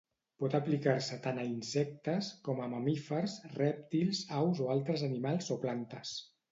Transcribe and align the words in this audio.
Pot 0.43 0.53
aplicar-se 0.59 1.17
tant 1.25 1.41
a 1.41 1.45
insectes, 1.49 2.31
com 2.49 2.63
a 2.65 2.71
mamífers, 2.73 3.37
rèptils, 3.61 4.27
aus 4.43 4.67
o 4.67 4.75
altres 4.79 5.09
animals 5.11 5.57
o 5.59 5.65
plantes. 5.67 6.21